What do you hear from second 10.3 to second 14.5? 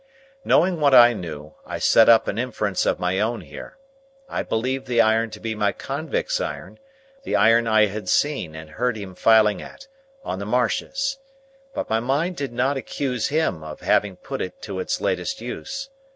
the marshes,—but my mind did not accuse him of having put